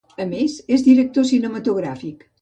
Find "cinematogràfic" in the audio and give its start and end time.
1.33-2.29